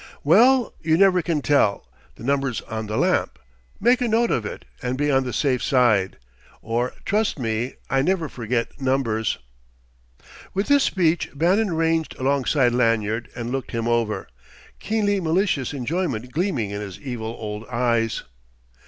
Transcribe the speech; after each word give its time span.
"Well, 0.23 0.73
you 0.81 0.97
never 0.97 1.21
can 1.21 1.43
tell. 1.43 1.87
The 2.15 2.23
number's 2.23 2.61
on 2.61 2.87
the 2.87 2.97
lamp. 2.97 3.37
Make 3.79 4.01
a 4.01 4.07
note 4.07 4.31
of 4.31 4.47
it 4.47 4.65
and 4.81 4.97
be 4.97 5.11
on 5.11 5.25
the 5.25 5.31
safe 5.31 5.61
side. 5.61 6.17
Or 6.63 6.93
trust 7.05 7.37
me 7.37 7.75
I 7.87 8.01
never 8.01 8.27
forget 8.27 8.81
numbers." 8.81 9.37
With 10.55 10.65
this 10.69 10.83
speech 10.85 11.29
Bannon 11.35 11.73
ranged 11.75 12.15
alongside 12.17 12.71
Lanyard 12.73 13.29
and 13.35 13.51
looked 13.51 13.73
him 13.73 13.87
over, 13.87 14.27
keenly 14.79 15.19
malicious 15.21 15.71
enjoyment 15.71 16.31
gleaming 16.31 16.71
in 16.71 16.81
his 16.81 16.99
evil 16.99 17.35
old 17.39 17.67
eyes. 17.67 18.23